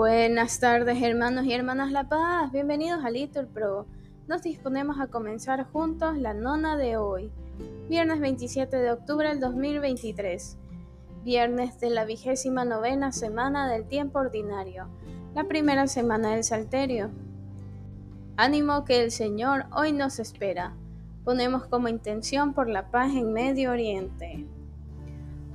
[0.00, 3.84] Buenas tardes hermanos y hermanas La Paz, bienvenidos a Little Pro.
[4.28, 7.30] Nos disponemos a comenzar juntos la nona de hoy,
[7.90, 10.56] viernes 27 de octubre del 2023,
[11.22, 14.88] viernes de la vigésima novena semana del tiempo ordinario,
[15.34, 17.10] la primera semana del Salterio.
[18.38, 20.76] Ánimo que el Señor hoy nos espera.
[21.24, 24.46] Ponemos como intención por la paz en Medio Oriente.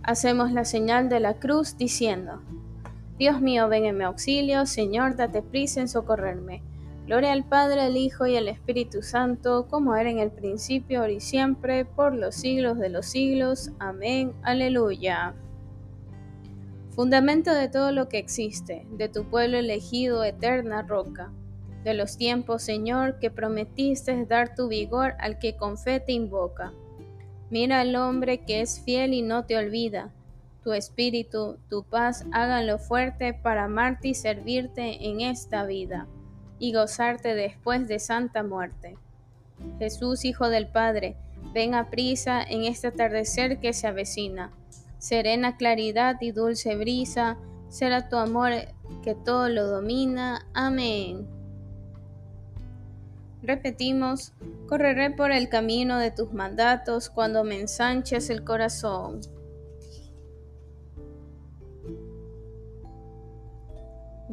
[0.03, 2.43] Hacemos la señal de la cruz diciendo,
[3.17, 6.61] Dios mío, ven en mi auxilio, Señor, date prisa en socorrerme.
[7.05, 11.13] Gloria al Padre, al Hijo y al Espíritu Santo, como era en el principio, ahora
[11.13, 13.71] y siempre, por los siglos de los siglos.
[13.79, 14.33] Amén.
[14.41, 15.33] Aleluya.
[16.89, 21.31] Fundamento de todo lo que existe, de tu pueblo elegido, eterna roca.
[21.85, 26.73] De los tiempos, Señor, que prometiste dar tu vigor al que con fe te invoca.
[27.49, 30.11] Mira al hombre que es fiel y no te olvida
[30.65, 36.07] tu espíritu, tu paz, háganlo fuerte para amarte y servirte en esta vida
[36.57, 38.97] y gozarte después de santa muerte.
[39.77, 41.17] Jesús, Hijo del Padre,
[41.53, 44.51] ven a prisa en este atardecer que se avecina.
[44.97, 47.37] Serena claridad y dulce brisa,
[47.69, 48.51] será tu amor
[49.03, 50.47] que todo lo domina.
[50.55, 51.27] Amén.
[53.43, 54.33] Repetimos,
[54.67, 59.21] correré por el camino de tus mandatos cuando me ensanches el corazón.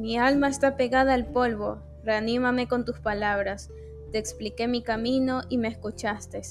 [0.02, 3.70] Mi alma está pegada al polvo, reanímame con tus palabras.
[4.10, 6.42] Te expliqué mi camino y me escuchaste.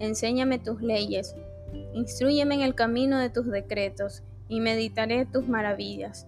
[0.00, 1.36] Enséñame tus leyes.
[1.94, 6.26] Instruyeme en el camino de tus decretos y meditaré tus maravillas.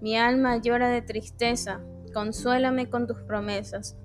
[0.00, 1.80] Mi alma llora de tristeza,
[2.14, 3.96] consuélame con tus promesas.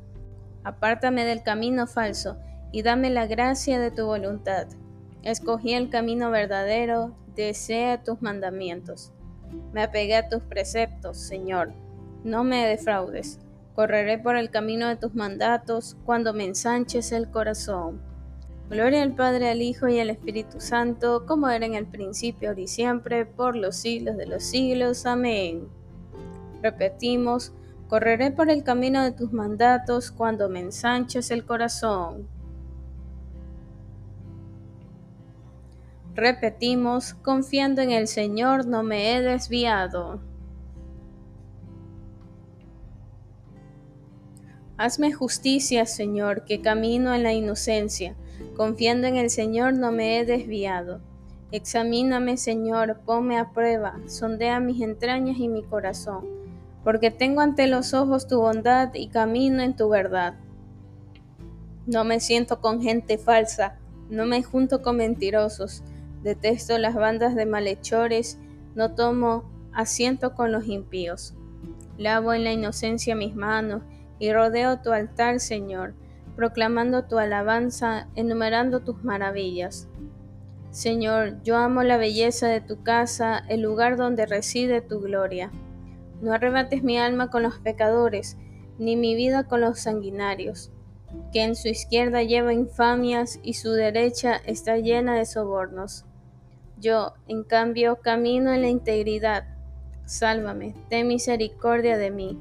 [0.63, 2.37] Apártame del camino falso
[2.71, 4.65] y dame la gracia de tu voluntad.
[5.21, 9.11] Escogí el camino verdadero, desea tus mandamientos.
[9.73, 11.84] Me apegué a tus preceptos, Señor
[12.25, 13.39] no me defraudes.
[13.75, 18.01] Correré por el camino de tus mandatos cuando me ensanches el corazón.
[18.69, 22.61] Gloria al Padre, al Hijo y al Espíritu Santo, como era en el principio, ahora
[22.61, 25.05] y siempre, por los siglos de los siglos.
[25.05, 25.67] Amén.
[26.63, 27.53] Repetimos,
[27.87, 32.27] correré por el camino de tus mandatos cuando me ensanches el corazón.
[36.15, 40.21] Repetimos, confiando en el Señor no me he desviado.
[44.77, 48.15] Hazme justicia, Señor, que camino en la inocencia.
[48.57, 50.99] Confiando en el Señor no me he desviado.
[51.51, 56.25] Examíname, Señor, ponme a prueba, sondea mis entrañas y mi corazón,
[56.83, 60.35] porque tengo ante los ojos tu bondad y camino en tu verdad.
[61.85, 63.77] No me siento con gente falsa,
[64.09, 65.83] no me junto con mentirosos,
[66.23, 68.37] detesto las bandas de malhechores,
[68.75, 71.33] no tomo asiento con los impíos.
[71.97, 73.83] Lavo en la inocencia mis manos,
[74.19, 75.93] y rodeo tu altar, Señor,
[76.35, 79.87] proclamando tu alabanza, enumerando tus maravillas.
[80.71, 85.51] Señor, yo amo la belleza de tu casa, el lugar donde reside tu gloria.
[86.21, 88.37] No arrebates mi alma con los pecadores,
[88.77, 90.71] ni mi vida con los sanguinarios,
[91.31, 96.05] que en su izquierda lleva infamias y su derecha está llena de sobornos.
[96.77, 99.45] Yo, en cambio, camino en la integridad.
[100.05, 102.39] Sálvame, ten misericordia de mí.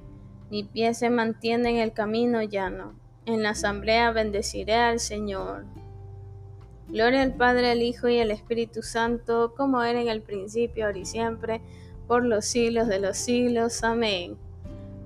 [0.54, 2.94] Mi pie se mantiene en el camino llano.
[3.26, 5.64] En la asamblea bendeciré al Señor.
[6.86, 10.98] Gloria al Padre, al Hijo y al Espíritu Santo, como era en el principio, ahora
[10.98, 11.60] y siempre,
[12.06, 13.82] por los siglos de los siglos.
[13.82, 14.36] Amén.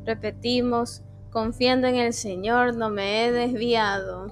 [0.04, 1.00] Repetimos,
[1.30, 4.30] confiando en el Señor, no me he desviado.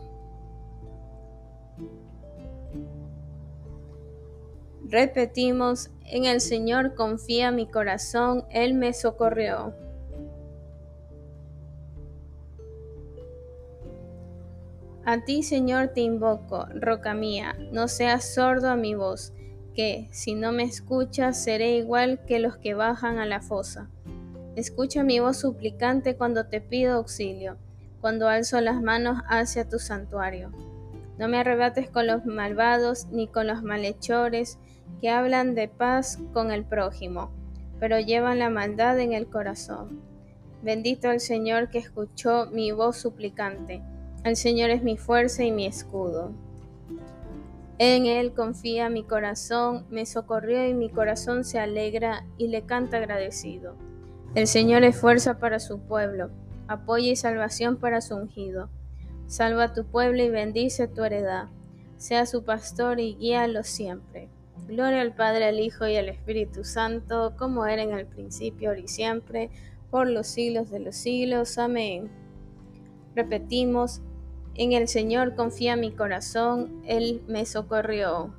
[4.85, 9.86] Repetimos, en el Señor confía mi corazón, Él me socorrió.
[15.09, 19.33] A ti, Señor, te invoco, roca mía, no seas sordo a mi voz,
[19.73, 23.89] que, si no me escuchas, seré igual que los que bajan a la fosa.
[24.57, 27.57] Escucha mi voz suplicante cuando te pido auxilio,
[28.01, 30.51] cuando alzo las manos hacia tu santuario.
[31.19, 34.59] No me arrebates con los malvados ni con los malhechores
[35.01, 37.31] que hablan de paz con el prójimo,
[37.79, 40.01] pero llevan la maldad en el corazón.
[40.63, 43.85] Bendito el Señor que escuchó mi voz suplicante
[44.29, 46.33] el Señor es mi fuerza y mi escudo.
[47.79, 52.97] En Él confía mi corazón, me socorrió y mi corazón se alegra y le canta
[52.97, 53.77] agradecido.
[54.35, 56.31] El Señor es fuerza para su pueblo,
[56.69, 58.69] apoyo y salvación para su ungido.
[59.27, 61.49] Salva a tu pueblo y bendice tu heredad.
[61.97, 64.29] Sea su pastor y guíalo siempre.
[64.67, 68.81] Gloria al Padre, al Hijo y al Espíritu Santo, como era en el principio, ahora
[68.81, 69.51] y siempre,
[69.91, 71.59] por los siglos de los siglos.
[71.59, 72.11] Amén.
[73.15, 74.03] Repetimos,
[74.59, 78.35] en el Señor confía mi corazón, Él me socorrió.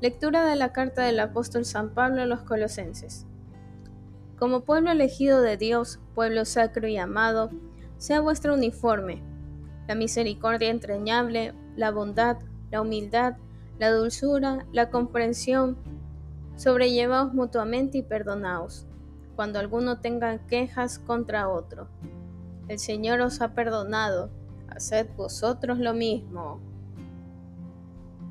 [0.00, 3.26] Lectura de la carta del apóstol San Pablo a los colosenses.
[4.38, 7.50] Como pueblo elegido de Dios, pueblo sacro y amado,
[7.98, 9.22] sea vuestro uniforme,
[9.86, 12.38] la misericordia entrañable, la bondad,
[12.70, 13.36] la humildad,
[13.78, 15.76] la dulzura, la comprensión,
[16.56, 18.86] sobrellevaos mutuamente y perdonaos,
[19.36, 21.88] cuando alguno tenga quejas contra otro.
[22.68, 24.30] El Señor os ha perdonado,
[24.68, 26.60] haced vosotros lo mismo.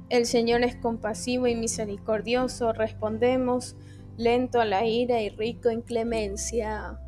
[0.09, 3.75] El Señor es compasivo y misericordioso, respondemos,
[4.17, 6.99] lento a la ira y rico en clemencia.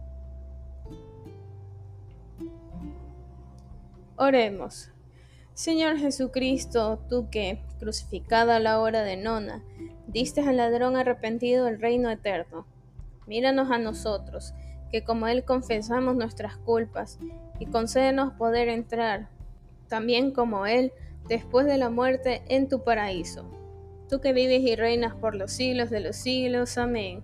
[4.16, 4.92] Oremos.
[5.54, 9.64] Señor Jesucristo, tú que, crucificada a la hora de nona,
[10.08, 12.68] diste al ladrón arrepentido el reino eterno,
[13.32, 14.54] míranos a nosotros,
[14.92, 17.18] que como Él confesamos nuestras culpas,
[17.60, 19.30] y concédenos poder entrar,
[19.88, 20.92] también como Él,
[21.30, 23.46] después de la muerte en tu paraíso.
[24.10, 26.78] Tú que vives y reinas por los siglos de los siglos.
[26.78, 27.24] Amén.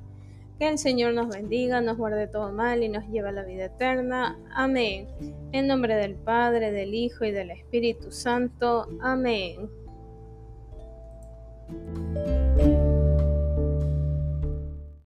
[0.57, 3.65] Que el Señor nos bendiga, nos guarde todo mal y nos lleve a la vida
[3.65, 4.39] eterna.
[4.55, 5.09] Amén.
[5.51, 8.87] En nombre del Padre, del Hijo y del Espíritu Santo.
[9.01, 9.69] Amén.